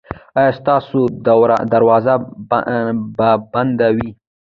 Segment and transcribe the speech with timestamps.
[0.37, 0.99] ایا ستاسو
[1.71, 2.13] دروازه
[3.17, 4.09] به بنده وي؟